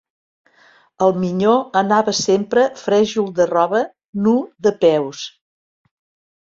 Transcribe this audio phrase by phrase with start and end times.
[1.07, 3.85] El minyó anava sempre frèjol de roba,
[4.27, 4.37] nu
[4.69, 5.25] de peus.